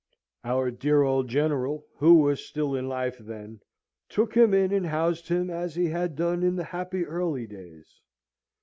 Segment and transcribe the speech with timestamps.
[0.43, 3.61] Our dear old General, who was still in life then,
[4.09, 8.01] took him in and housed him, as he had done in the happy early days.